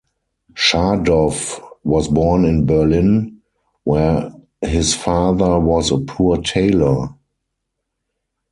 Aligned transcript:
Schadow 0.55 1.31
was 1.83 2.07
born 2.07 2.43
in 2.43 2.65
Berlin, 2.65 3.39
where 3.83 4.33
his 4.61 4.95
father 4.95 5.59
was 5.59 5.91
a 5.91 5.99
poor 5.99 6.41
tailor. 6.41 7.09